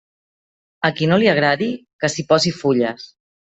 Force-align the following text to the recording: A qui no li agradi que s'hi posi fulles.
A 0.89 0.91
qui 1.01 1.11
no 1.11 1.21
li 1.25 1.31
agradi 1.35 1.69
que 2.05 2.13
s'hi 2.15 2.29
posi 2.35 2.57
fulles. 2.65 3.11